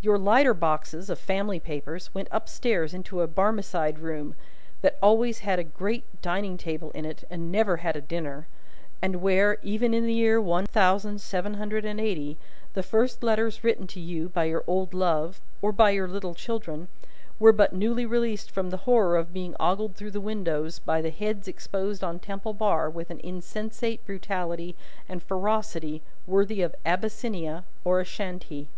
[0.00, 4.34] Your lighter boxes of family papers went up stairs into a Barmecide room,
[4.80, 8.46] that always had a great dining table in it and never had a dinner,
[9.02, 12.38] and where, even in the year one thousand seven hundred and eighty,
[12.72, 16.88] the first letters written to you by your old love, or by your little children,
[17.38, 21.10] were but newly released from the horror of being ogled through the windows, by the
[21.10, 24.74] heads exposed on Temple Bar with an insensate brutality
[25.06, 28.68] and ferocity worthy of Abyssinia or Ashantee.